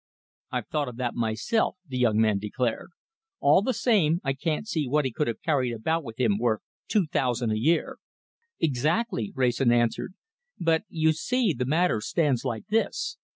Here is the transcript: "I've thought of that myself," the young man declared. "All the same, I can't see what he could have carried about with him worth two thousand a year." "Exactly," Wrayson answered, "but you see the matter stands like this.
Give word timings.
"I've 0.51 0.67
thought 0.67 0.87
of 0.87 0.97
that 0.97 1.13
myself," 1.13 1.77
the 1.87 1.99
young 1.99 2.19
man 2.19 2.39
declared. 2.39 2.89
"All 3.39 3.61
the 3.61 3.71
same, 3.71 4.19
I 4.23 4.33
can't 4.33 4.67
see 4.67 4.87
what 4.87 5.05
he 5.05 5.11
could 5.11 5.27
have 5.27 5.43
carried 5.43 5.75
about 5.75 6.03
with 6.03 6.19
him 6.19 6.39
worth 6.39 6.63
two 6.87 7.05
thousand 7.05 7.51
a 7.51 7.59
year." 7.59 7.99
"Exactly," 8.59 9.31
Wrayson 9.35 9.71
answered, 9.71 10.15
"but 10.59 10.85
you 10.89 11.13
see 11.13 11.53
the 11.53 11.65
matter 11.65 12.01
stands 12.01 12.43
like 12.43 12.65
this. 12.69 13.19